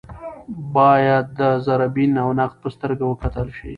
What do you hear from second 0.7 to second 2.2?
باید د ذره بین